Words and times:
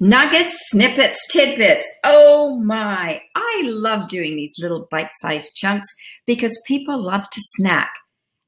Nuggets, 0.00 0.56
snippets, 0.70 1.18
tidbits. 1.30 1.86
Oh 2.04 2.56
my, 2.60 3.20
I 3.34 3.62
love 3.64 4.08
doing 4.08 4.36
these 4.36 4.54
little 4.58 4.86
bite 4.92 5.10
sized 5.20 5.56
chunks 5.56 5.88
because 6.24 6.56
people 6.68 7.02
love 7.02 7.28
to 7.28 7.40
snack. 7.56 7.90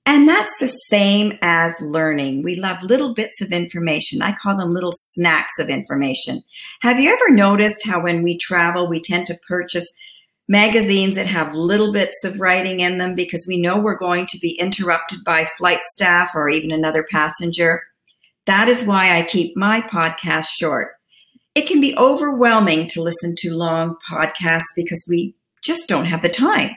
And 0.07 0.29
that's 0.29 0.57
the 0.59 0.69
same 0.69 1.39
as 1.43 1.75
learning. 1.81 2.45
We 2.45 2.55
love 2.55 2.79
little 2.83 3.15
bits 3.15 3.41
of 3.41 3.51
information. 3.51 4.23
I 4.23 4.33
call 4.33 4.57
them 4.57 4.73
little 4.73 4.95
snacks 4.95 5.59
of 5.59 5.69
information. 5.69 6.43
Have 6.83 7.01
you 7.01 7.13
ever 7.13 7.31
noticed 7.31 7.85
how 7.85 8.01
when 8.01 8.23
we 8.23 8.39
travel, 8.39 8.89
we 8.89 9.03
tend 9.03 9.27
to 9.27 9.39
purchase 9.49 9.87
magazines 10.49 11.17
that 11.17 11.27
have 11.27 11.53
little 11.55 11.93
bits 11.93 12.25
of 12.25 12.41
writing 12.41 12.79
in 12.79 12.99
them 12.99 13.17
because 13.17 13.45
we 13.49 13.61
know 13.61 13.77
we're 13.77 13.97
going 13.97 14.27
to 14.27 14.39
be 14.39 14.59
interrupted 14.61 15.19
by 15.25 15.49
flight 15.59 15.81
staff 15.95 16.31
or 16.35 16.49
even 16.49 16.71
another 16.71 17.07
passenger? 17.11 17.83
That 18.47 18.69
is 18.69 18.87
why 18.87 19.19
I 19.19 19.25
keep 19.25 19.57
my 19.57 19.81
podcast 19.81 20.47
short. 20.47 20.93
It 21.55 21.67
can 21.67 21.81
be 21.81 21.97
overwhelming 21.97 22.89
to 22.91 23.03
listen 23.03 23.35
to 23.39 23.55
long 23.55 23.97
podcasts 24.09 24.73
because 24.77 25.05
we 25.09 25.35
just 25.63 25.89
don't 25.89 26.07
have 26.07 26.23
the 26.23 26.29
time. 26.29 26.77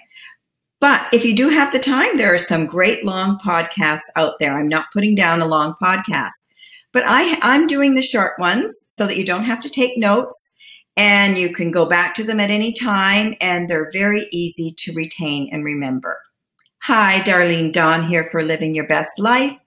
But 0.80 1.08
if 1.14 1.23
you 1.23 1.36
do 1.36 1.50
have 1.50 1.72
the 1.72 1.80
time, 1.80 2.18
there 2.18 2.34
are 2.34 2.40
some 2.40 2.66
great 2.66 3.05
long 3.05 3.40
podcasts 3.40 4.02
out 4.16 4.34
there. 4.40 4.58
I'm 4.58 4.67
not 4.67 4.91
putting 4.91 5.16
down 5.16 5.41
a 5.41 5.48
long 5.48 5.76
podcast, 5.81 6.31
but 6.91 7.04
I, 7.05 7.40
I'm 7.41 7.67
doing 7.67 7.95
the 7.95 8.02
short 8.02 8.38
ones 8.38 8.73
so 8.90 9.08
that 9.08 9.16
you 9.16 9.26
don't 9.26 9.45
have 9.45 9.62
to 9.62 9.70
take 9.70 9.98
notes 9.98 10.54
and 10.98 11.38
you 11.38 11.53
can 11.53 11.72
go 11.72 11.86
back 11.86 12.16
to 12.16 12.23
them 12.23 12.40
at 12.40 12.50
any 12.50 12.73
time 12.73 13.36
and 13.40 13.70
they're 13.70 13.92
very 13.94 14.28
easy 14.31 14.76
to 14.80 14.94
retain 14.94 15.50
and 15.52 15.64
remember. 15.64 16.20
Hi, 16.81 17.22
Darlene 17.22 17.72
Dawn 17.72 18.08
here 18.08 18.28
for 18.30 18.44
Living 18.44 18.76
Your 18.76 18.88
Best 18.88 19.12
Life. 19.17 19.58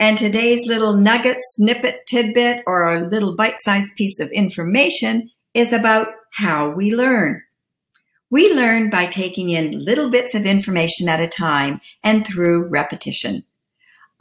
And 0.00 0.16
today's 0.16 0.66
little 0.66 0.94
nugget, 0.94 1.36
snippet, 1.56 2.06
tidbit, 2.08 2.64
or 2.66 2.88
a 2.88 3.06
little 3.06 3.36
bite 3.36 3.60
sized 3.60 3.94
piece 3.96 4.18
of 4.18 4.30
information 4.30 5.30
is 5.52 5.74
about 5.74 6.08
how 6.32 6.70
we 6.70 6.94
learn. 6.94 7.42
We 8.30 8.54
learn 8.54 8.88
by 8.88 9.06
taking 9.06 9.50
in 9.50 9.84
little 9.84 10.08
bits 10.08 10.34
of 10.34 10.46
information 10.46 11.10
at 11.10 11.20
a 11.20 11.28
time 11.28 11.82
and 12.02 12.26
through 12.26 12.68
repetition. 12.68 13.44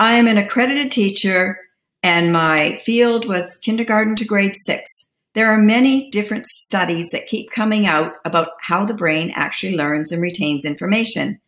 I 0.02 0.16
am 0.16 0.27
an 0.27 0.38
accredited 0.38 0.91
teacher 0.91 1.58
and 2.03 2.33
my 2.33 2.81
field 2.86 3.25
was 3.25 3.58
kindergarten 3.64 4.17
to 4.17 4.25
grade 4.25 4.58
six. 4.66 4.91
There 5.33 5.49
are 5.49 5.58
many 5.58 6.11
different 6.11 6.45
studies 6.47 7.08
that 7.14 7.27
keep 7.27 7.52
coming 7.52 7.88
out 7.88 8.16
about 8.25 8.49
how 8.59 8.83
the 8.83 8.93
brain 8.93 9.31
actually 9.33 9.77
learns 9.77 10.11
and 10.11 10.21
retains 10.21 10.66
information. 10.66 11.39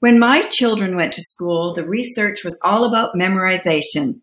When 0.00 0.18
my 0.18 0.42
children 0.50 0.96
went 0.96 1.12
to 1.12 1.22
school, 1.22 1.74
the 1.74 1.84
research 1.84 2.42
was 2.42 2.58
all 2.64 2.84
about 2.84 3.14
memorization. 3.14 4.20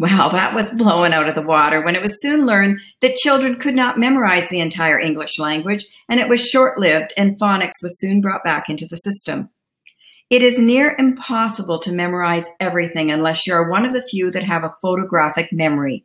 Well, 0.00 0.30
that 0.30 0.52
was 0.52 0.74
blown 0.74 1.12
out 1.12 1.28
of 1.28 1.36
the 1.36 1.42
water 1.42 1.80
when 1.80 1.94
it 1.94 2.02
was 2.02 2.20
soon 2.20 2.44
learned 2.44 2.80
that 3.02 3.16
children 3.18 3.54
could 3.54 3.76
not 3.76 4.00
memorize 4.00 4.48
the 4.48 4.58
entire 4.58 4.98
English 4.98 5.38
language, 5.38 5.86
and 6.08 6.18
it 6.18 6.28
was 6.28 6.44
short 6.44 6.76
lived, 6.76 7.12
and 7.16 7.38
phonics 7.38 7.80
was 7.82 8.00
soon 8.00 8.20
brought 8.20 8.42
back 8.42 8.68
into 8.68 8.86
the 8.90 8.96
system. 8.96 9.48
It 10.28 10.42
is 10.42 10.58
near 10.58 10.96
impossible 10.98 11.78
to 11.80 11.92
memorize 11.92 12.46
everything 12.58 13.12
unless 13.12 13.46
you 13.46 13.54
are 13.54 13.70
one 13.70 13.84
of 13.84 13.92
the 13.92 14.02
few 14.02 14.32
that 14.32 14.42
have 14.42 14.64
a 14.64 14.74
photographic 14.82 15.52
memory. 15.52 16.04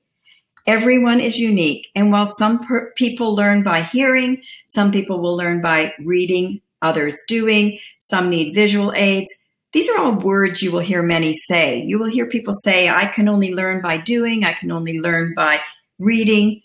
Everyone 0.67 1.21
is 1.21 1.39
unique, 1.39 1.87
and 1.95 2.11
while 2.11 2.27
some 2.27 2.67
per- 2.67 2.91
people 2.97 3.33
learn 3.33 3.63
by 3.63 3.81
hearing, 3.81 4.43
some 4.67 4.91
people 4.91 5.21
will 5.21 5.35
learn 5.35 5.61
by 5.61 5.93
reading, 6.05 6.61
others 6.81 7.19
doing, 7.27 7.79
some 7.99 8.29
need 8.29 8.53
visual 8.53 8.93
aids. 8.95 9.27
These 9.73 9.89
are 9.89 9.99
all 9.99 10.13
words 10.13 10.61
you 10.61 10.71
will 10.71 10.79
hear 10.79 11.03
many 11.03 11.33
say. 11.47 11.83
You 11.85 11.99
will 11.99 12.09
hear 12.09 12.25
people 12.25 12.53
say, 12.63 12.89
I 12.89 13.05
can 13.07 13.27
only 13.27 13.53
learn 13.53 13.81
by 13.81 13.97
doing, 13.97 14.43
I 14.43 14.53
can 14.53 14.71
only 14.71 14.99
learn 14.99 15.33
by 15.35 15.59
reading. 15.99 16.61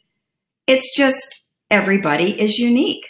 It's 0.67 0.97
just 0.97 1.47
everybody 1.71 2.41
is 2.41 2.59
unique. 2.59 3.05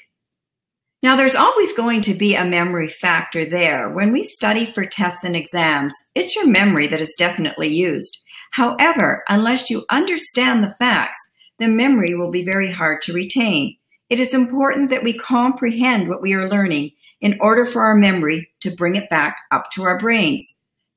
Now, 1.03 1.17
there's 1.17 1.35
always 1.35 1.75
going 1.75 2.03
to 2.03 2.15
be 2.15 2.37
a 2.37 2.45
memory 2.45 2.89
factor 2.89 3.45
there. 3.45 3.91
When 3.91 4.13
we 4.13 4.23
study 4.23 4.67
for 4.67 4.87
tests 4.87 5.25
and 5.25 5.35
exams, 5.35 5.93
it's 6.15 6.37
your 6.37 6.47
memory 6.47 6.87
that 6.87 7.01
is 7.01 7.13
definitely 7.19 7.69
used. 7.69 8.17
However, 8.53 9.25
unless 9.29 9.69
you 9.69 9.85
understand 9.91 10.63
the 10.63 10.77
facts, 10.79 11.19
the 11.59 11.67
memory 11.67 12.15
will 12.15 12.31
be 12.31 12.45
very 12.45 12.71
hard 12.71 13.03
to 13.03 13.13
retain. 13.13 13.77
It 14.13 14.21
is 14.21 14.35
important 14.35 14.91
that 14.91 15.03
we 15.03 15.17
comprehend 15.17 16.07
what 16.07 16.21
we 16.21 16.35
are 16.35 16.47
learning 16.47 16.91
in 17.23 17.39
order 17.41 17.65
for 17.65 17.81
our 17.87 17.97
memory 17.97 18.51
to 18.61 18.71
bring 18.71 18.95
it 18.95 19.09
back 19.09 19.39
up 19.51 19.71
to 19.71 19.85
our 19.85 19.99
brains. 19.99 20.45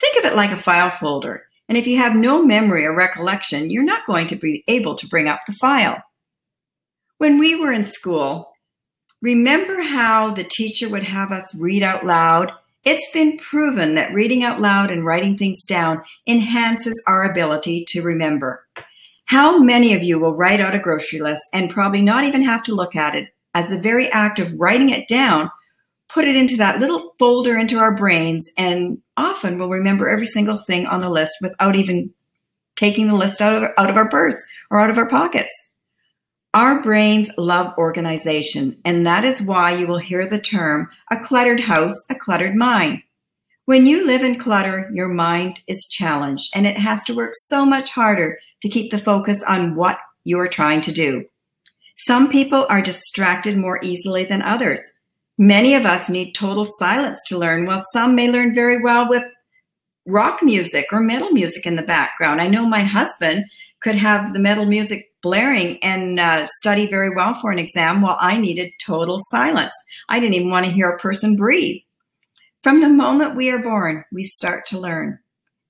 Think 0.02 0.18
of 0.18 0.30
it 0.30 0.36
like 0.36 0.52
a 0.52 0.62
file 0.62 0.92
folder. 0.92 1.44
And 1.70 1.78
if 1.78 1.88
you 1.88 1.96
have 1.96 2.14
no 2.14 2.44
memory 2.44 2.86
or 2.86 2.94
recollection, 2.94 3.72
you're 3.72 3.84
not 3.86 4.06
going 4.06 4.28
to 4.28 4.36
be 4.36 4.66
able 4.68 4.98
to 4.98 5.08
bring 5.08 5.30
up 5.30 5.40
the 5.48 5.54
file. 5.54 6.04
When 7.18 7.40
we 7.40 7.56
were 7.56 7.72
in 7.72 7.86
school, 7.86 8.52
remember 9.22 9.82
how 9.82 10.34
the 10.34 10.44
teacher 10.44 10.90
would 10.90 11.04
have 11.04 11.32
us 11.32 11.56
read 11.56 11.84
out 11.84 12.06
loud? 12.06 12.52
It's 12.84 13.10
been 13.14 13.38
proven 13.38 13.96
that 13.96 14.14
reading 14.14 14.44
out 14.44 14.60
loud 14.60 14.92
and 14.92 15.06
writing 15.06 15.38
things 15.38 15.64
down 15.64 16.04
enhances 16.28 17.02
our 17.08 17.24
ability 17.24 17.86
to 17.92 18.02
remember. 18.02 18.65
How 19.26 19.58
many 19.58 19.94
of 19.94 20.04
you 20.04 20.20
will 20.20 20.36
write 20.36 20.62
out 20.62 20.76
a 20.76 20.80
grocery 20.80 21.20
list 21.20 21.42
and 21.52 21.70
probably 21.70 22.02
not 22.02 22.26
even 22.26 22.44
have 22.44 22.64
to 22.66 22.76
look 22.76 22.96
at 22.96 23.16
it 23.16 23.30
as 23.56 23.70
the 23.70 23.80
very 23.80 24.12
act 24.12 24.38
of 24.40 24.54
writing 24.60 24.90
it 24.90 25.08
down, 25.08 25.50
put 26.10 26.28
it 26.28 26.36
into 26.36 26.58
that 26.58 26.80
little 26.80 27.14
folder 27.18 27.58
into 27.58 27.80
our 27.80 27.96
brains, 27.96 28.48
and 28.58 29.00
often 29.18 29.58
will 29.58 29.70
remember 29.70 30.10
every 30.10 30.28
single 30.28 30.58
thing 30.58 30.86
on 30.86 31.02
the 31.02 31.10
list 31.10 31.34
without 31.42 31.76
even 31.76 32.14
taking 32.76 33.08
the 33.08 33.16
list 33.16 33.42
out 33.42 33.64
of, 33.64 33.70
out 33.78 33.90
of 33.90 33.96
our 33.96 34.10
purse 34.10 34.38
or 34.70 34.80
out 34.80 34.90
of 34.90 34.98
our 34.98 35.10
pockets. 35.10 35.52
Our 36.54 36.82
brains 36.82 37.32
love 37.38 37.74
organization, 37.78 38.78
and 38.86 39.08
that 39.08 39.26
is 39.26 39.42
why 39.42 39.76
you 39.76 39.88
will 39.88 39.98
hear 39.98 40.30
the 40.30 40.40
term 40.40 40.90
a 41.12 41.20
cluttered 41.20 41.62
house, 41.62 41.96
a 42.10 42.16
cluttered 42.16 42.56
mind. 42.56 43.02
When 43.66 43.88
you 43.88 44.06
live 44.06 44.24
in 44.24 44.38
clutter, 44.38 44.92
your 44.94 45.10
mind 45.10 45.60
is 45.68 45.88
challenged 45.90 46.52
and 46.54 46.68
it 46.68 46.78
has 46.78 47.04
to 47.06 47.16
work 47.16 47.34
so 47.36 47.66
much 47.66 47.90
harder 47.90 48.38
to 48.62 48.70
keep 48.70 48.92
the 48.92 49.00
focus 49.00 49.42
on 49.42 49.74
what 49.74 49.98
you 50.24 50.40
are 50.40 50.48
trying 50.48 50.82
to 50.82 50.92
do. 50.92 51.26
Some 51.98 52.30
people 52.30 52.68
are 52.70 52.82
distracted 52.82 53.58
more 53.58 53.84
easily 53.84 54.24
than 54.24 54.44
others. 54.44 54.82
Many 55.40 55.74
of 55.74 55.84
us 55.84 56.10
need 56.10 56.34
total 56.34 56.68
silence 56.78 57.20
to 57.28 57.40
learn, 57.40 57.66
while 57.66 57.84
some 57.92 58.14
may 58.14 58.30
learn 58.30 58.54
very 58.54 58.84
well 58.84 59.10
with 59.10 59.24
rock 60.06 60.44
music 60.44 60.86
or 60.92 61.00
metal 61.00 61.32
music 61.32 61.66
in 61.66 61.76
the 61.76 61.82
background. 61.82 62.42
I 62.42 62.48
know 62.48 62.68
my 62.68 62.84
husband 62.84 63.46
could 63.82 63.96
have 63.96 64.34
the 64.34 64.40
metal 64.40 64.66
music 64.66 65.12
blaring 65.24 65.84
and 65.84 66.20
uh, 66.20 66.46
study 66.60 66.88
very 66.88 67.16
well 67.16 67.38
for 67.42 67.52
an 67.52 67.58
exam 67.58 68.02
while 68.02 68.18
I 68.22 68.38
needed 68.38 68.74
total 68.86 69.20
silence. 69.30 69.74
I 70.08 70.20
didn't 70.20 70.36
even 70.36 70.52
want 70.52 70.68
to 70.68 70.72
hear 70.72 70.90
a 70.90 71.00
person 71.00 71.36
breathe. 71.36 71.82
From 72.66 72.82
the 72.82 72.90
moment 72.90 73.36
we 73.36 73.52
are 73.52 73.62
born, 73.62 74.06
we 74.12 74.24
start 74.24 74.66
to 74.70 74.80
learn. 74.80 75.20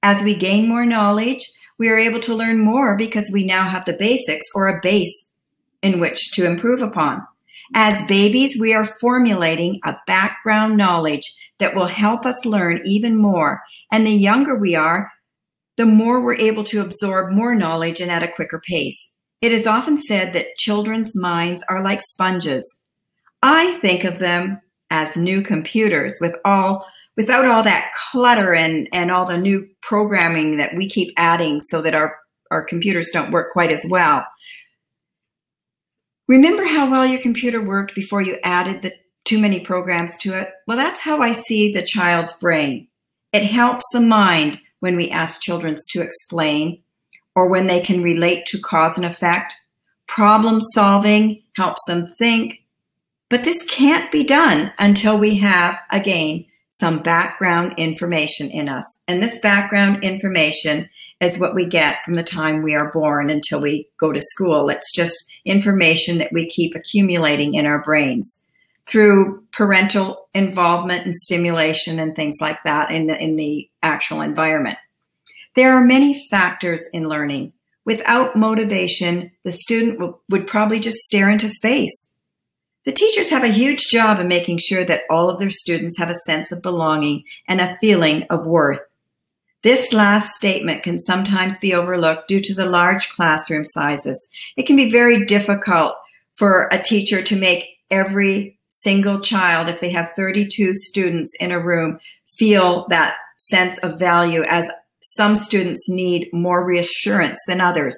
As 0.02 0.24
we 0.24 0.34
gain 0.34 0.70
more 0.70 0.86
knowledge, 0.86 1.42
we 1.78 1.90
are 1.90 1.98
able 1.98 2.22
to 2.22 2.34
learn 2.34 2.64
more 2.64 2.96
because 2.96 3.30
we 3.34 3.44
now 3.44 3.68
have 3.68 3.84
the 3.84 3.98
basics 4.00 4.46
or 4.56 4.70
a 4.70 4.80
base 4.82 5.26
in 5.82 6.00
which 6.00 6.32
to 6.36 6.46
improve 6.46 6.82
upon. 6.82 7.22
As 7.74 8.08
babies, 8.08 8.58
we 8.58 8.74
are 8.74 8.96
formulating 9.02 9.82
a 9.84 9.98
background 10.08 10.78
knowledge 10.78 11.24
that 11.58 11.76
will 11.76 11.88
help 11.88 12.26
us 12.26 12.46
learn 12.46 12.80
even 12.86 13.18
more. 13.18 13.62
And 13.92 14.08
the 14.08 14.12
younger 14.12 14.56
we 14.56 14.74
are, 14.74 15.12
the 15.76 15.86
more 15.86 16.22
we're 16.22 16.36
able 16.36 16.64
to 16.64 16.80
absorb 16.80 17.30
more 17.30 17.56
knowledge 17.56 18.00
and 18.00 18.10
at 18.10 18.24
a 18.24 18.32
quicker 18.32 18.62
pace. 18.66 19.10
It 19.42 19.52
is 19.52 19.68
often 19.68 19.98
said 20.02 20.32
that 20.32 20.56
children's 20.60 21.12
minds 21.14 21.62
are 21.68 21.84
like 21.84 22.02
sponges. 22.04 22.64
I 23.44 23.80
think 23.80 24.06
of 24.06 24.20
them 24.20 24.62
as 24.96 25.18
new 25.18 25.42
computers 25.42 26.16
with 26.22 26.34
all 26.46 26.88
without 27.18 27.46
all 27.46 27.64
that 27.64 27.92
clutter 28.12 28.54
and 28.54 28.88
and 28.94 29.12
all 29.12 29.26
the 29.26 29.38
new 29.38 29.68
programming 29.82 30.58
that 30.58 30.74
we 30.76 30.90
keep 30.90 31.14
adding 31.18 31.60
so 31.70 31.82
that 31.82 31.94
our 31.94 32.18
our 32.50 32.64
computers 32.64 33.10
don't 33.12 33.32
work 33.32 33.52
quite 33.52 33.74
as 33.74 33.86
well. 33.90 34.24
Remember 36.28 36.64
how 36.64 36.90
well 36.90 37.06
your 37.06 37.22
computer 37.22 37.62
worked 37.62 37.94
before 37.94 38.22
you 38.22 38.38
added 38.44 38.82
the 38.82 38.94
too 39.26 39.38
many 39.38 39.60
programs 39.60 40.18
to 40.20 40.40
it? 40.40 40.52
Well, 40.66 40.78
that's 40.78 41.02
how 41.02 41.22
I 41.22 41.34
see 41.34 41.74
the 41.74 41.84
child's 41.84 42.34
brain. 42.34 42.88
It 43.34 43.44
helps 43.44 43.86
the 43.92 44.02
mind 44.02 44.60
when 44.80 44.96
we 44.96 45.10
ask 45.10 45.42
children 45.42 45.76
to 45.90 46.02
explain 46.02 46.82
or 47.36 47.48
when 47.48 47.68
they 47.68 47.82
can 47.82 48.02
relate 48.02 48.46
to 48.48 48.60
cause 48.60 48.96
and 48.98 49.06
effect. 49.06 49.54
Problem 50.08 50.62
solving 50.74 51.44
helps 51.58 51.82
them 51.88 52.14
think 52.18 52.60
but 53.30 53.44
this 53.44 53.64
can't 53.66 54.12
be 54.12 54.24
done 54.24 54.72
until 54.78 55.18
we 55.18 55.38
have, 55.40 55.78
again, 55.92 56.46
some 56.70 57.02
background 57.02 57.74
information 57.78 58.52
in 58.52 58.68
us. 58.68 58.84
And 59.08 59.24
this 59.24 59.40
background 59.40 60.04
information 60.04 60.90
is 61.22 61.40
what 61.40 61.56
we 61.56 61.68
get 61.68 62.04
from 62.04 62.16
the 62.16 62.24
time 62.24 62.62
we 62.62 62.76
are 62.76 62.92
born 62.92 63.30
until 63.30 63.62
we 63.62 63.90
go 63.98 64.12
to 64.12 64.22
school. 64.22 64.70
It's 64.70 64.94
just 64.94 65.16
information 65.46 66.18
that 66.18 66.34
we 66.34 66.50
keep 66.50 66.76
accumulating 66.76 67.54
in 67.54 67.66
our 67.66 67.82
brains 67.82 68.42
through 68.90 69.44
parental 69.52 70.28
involvement 70.34 71.06
and 71.06 71.16
stimulation 71.16 72.00
and 72.00 72.16
things 72.16 72.36
like 72.42 72.62
that 72.66 72.92
in 72.92 73.08
the, 73.08 73.18
in 73.18 73.36
the 73.36 73.70
actual 73.82 74.22
environment. 74.22 74.78
There 75.56 75.76
are 75.76 75.84
many 75.84 76.28
factors 76.30 76.84
in 76.94 77.08
learning. 77.08 77.54
Without 77.86 78.36
motivation, 78.36 79.32
the 79.44 79.52
student 79.52 80.16
would 80.30 80.48
probably 80.48 80.80
just 80.80 80.98
stare 80.98 81.30
into 81.30 81.48
space. 81.48 82.05
The 82.86 82.94
teachers 82.94 83.32
have 83.32 83.44
a 83.44 83.48
huge 83.48 83.88
job 83.90 84.20
in 84.20 84.28
making 84.28 84.60
sure 84.60 84.86
that 84.86 85.02
all 85.10 85.30
of 85.30 85.40
their 85.40 85.50
students 85.50 85.98
have 85.98 86.10
a 86.10 86.20
sense 86.26 86.52
of 86.52 86.62
belonging 86.62 87.24
and 87.48 87.60
a 87.60 87.78
feeling 87.82 88.24
of 88.30 88.46
worth. 88.46 88.82
This 89.64 89.92
last 89.92 90.36
statement 90.36 90.84
can 90.84 91.00
sometimes 91.00 91.58
be 91.58 91.74
overlooked 91.74 92.28
due 92.28 92.42
to 92.42 92.54
the 92.54 92.68
large 92.68 93.10
classroom 93.10 93.66
sizes. 93.66 94.28
It 94.56 94.68
can 94.68 94.76
be 94.76 94.92
very 94.92 95.26
difficult 95.26 95.96
for 96.36 96.70
a 96.72 96.80
teacher 96.82 97.24
to 97.24 97.36
make 97.36 97.80
every 97.90 98.60
single 98.70 99.20
child, 99.20 99.68
if 99.68 99.80
they 99.80 99.90
have 99.90 100.12
32 100.12 100.72
students 100.76 101.32
in 101.40 101.52
a 101.52 101.60
room, 101.60 102.00
feel 102.38 102.86
that 102.90 103.16
sense 103.38 103.80
of 103.80 103.98
value 103.98 104.44
as 104.44 104.70
some 105.02 105.36
students 105.36 105.90
need 105.90 106.30
more 106.32 106.64
reassurance 106.64 107.40
than 107.48 107.62
others. 107.62 107.96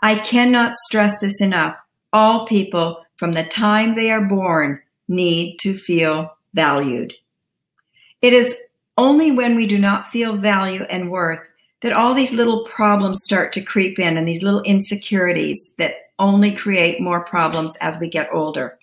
I 0.00 0.16
cannot 0.16 0.74
stress 0.86 1.20
this 1.20 1.40
enough. 1.42 1.76
All 2.12 2.46
people 2.46 3.04
from 3.16 3.32
the 3.32 3.44
time 3.44 3.94
they 3.94 4.10
are 4.10 4.24
born 4.24 4.80
need 5.08 5.58
to 5.58 5.76
feel 5.76 6.36
valued. 6.54 7.14
It 8.22 8.32
is 8.32 8.56
only 8.98 9.30
when 9.30 9.56
we 9.56 9.66
do 9.66 9.78
not 9.78 10.10
feel 10.10 10.36
value 10.36 10.84
and 10.84 11.10
worth 11.10 11.40
that 11.82 11.92
all 11.92 12.14
these 12.14 12.32
little 12.32 12.64
problems 12.64 13.22
start 13.22 13.52
to 13.52 13.62
creep 13.62 13.98
in 13.98 14.16
and 14.16 14.26
these 14.26 14.42
little 14.42 14.62
insecurities 14.62 15.72
that 15.78 15.94
only 16.18 16.54
create 16.54 17.00
more 17.00 17.24
problems 17.24 17.76
as 17.80 17.98
we 18.00 18.08
get 18.08 18.28
older. 18.32 18.78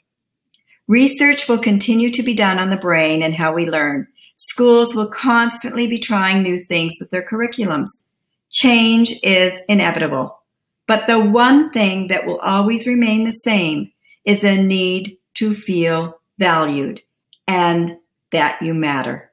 Research 0.87 1.47
will 1.47 1.57
continue 1.57 2.11
to 2.11 2.21
be 2.21 2.35
done 2.35 2.59
on 2.59 2.69
the 2.69 2.77
brain 2.77 3.23
and 3.23 3.33
how 3.33 3.53
we 3.53 3.69
learn. 3.69 4.07
Schools 4.35 4.93
will 4.93 5.07
constantly 5.07 5.87
be 5.87 5.99
trying 5.99 6.43
new 6.43 6.59
things 6.59 6.95
with 6.99 7.09
their 7.09 7.27
curriculums. 7.27 7.87
Change 8.51 9.19
is 9.23 9.53
inevitable. 9.67 10.39
But 10.85 11.07
the 11.07 11.19
one 11.19 11.71
thing 11.71 12.09
that 12.09 12.27
will 12.27 12.39
always 12.39 12.85
remain 12.85 13.23
the 13.23 13.31
same 13.31 13.92
is 14.25 14.43
a 14.43 14.61
need 14.61 15.17
to 15.35 15.55
feel 15.55 16.19
valued 16.37 17.01
and 17.47 17.97
that 18.31 18.61
you 18.61 18.73
matter. 18.73 19.31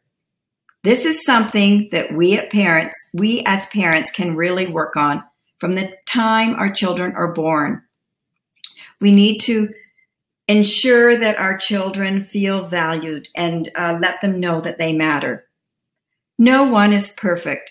This 0.83 1.05
is 1.05 1.25
something 1.25 1.89
that 1.93 2.13
we 2.15 2.39
as 2.39 2.49
parents, 2.51 2.97
we 3.13 3.43
as 3.47 3.67
parents 3.67 4.11
can 4.11 4.37
really 4.37 4.67
work 4.67 4.97
on 4.97 5.23
from 5.59 5.75
the 5.75 5.93
time 6.07 6.55
our 6.55 6.73
children 6.73 7.13
are 7.15 7.33
born. 7.33 7.83
We 9.01 9.13
need 9.13 9.41
to 9.41 9.73
ensure 10.49 11.19
that 11.19 11.39
our 11.39 11.57
children 11.57 12.25
feel 12.25 12.67
valued 12.67 13.29
and 13.37 13.71
uh, 13.77 13.99
let 14.01 14.21
them 14.21 14.41
know 14.41 14.61
that 14.63 14.79
they 14.79 14.93
matter. 14.93 15.47
No 16.39 16.65
one 16.65 16.93
is 16.93 17.11
perfect. 17.11 17.71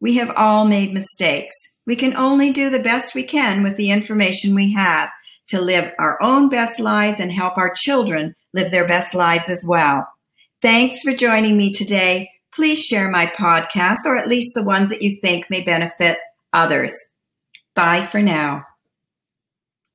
We 0.00 0.14
have 0.18 0.30
all 0.36 0.66
made 0.66 0.92
mistakes. 0.92 1.54
We 1.86 1.96
can 1.96 2.16
only 2.16 2.52
do 2.52 2.70
the 2.70 2.78
best 2.78 3.14
we 3.14 3.24
can 3.24 3.62
with 3.62 3.76
the 3.76 3.90
information 3.90 4.54
we 4.54 4.72
have 4.74 5.08
to 5.52 5.60
live 5.60 5.92
our 5.98 6.20
own 6.22 6.48
best 6.48 6.80
lives 6.80 7.20
and 7.20 7.30
help 7.30 7.56
our 7.58 7.74
children 7.74 8.34
live 8.54 8.70
their 8.70 8.86
best 8.86 9.14
lives 9.14 9.48
as 9.48 9.62
well. 9.66 10.06
Thanks 10.62 11.02
for 11.02 11.14
joining 11.14 11.56
me 11.56 11.74
today. 11.74 12.30
Please 12.54 12.82
share 12.82 13.10
my 13.10 13.26
podcast 13.26 13.98
or 14.06 14.16
at 14.16 14.28
least 14.28 14.54
the 14.54 14.62
ones 14.62 14.88
that 14.88 15.02
you 15.02 15.18
think 15.20 15.50
may 15.50 15.62
benefit 15.62 16.18
others. 16.52 16.94
Bye 17.74 18.06
for 18.06 18.22
now. 18.22 18.64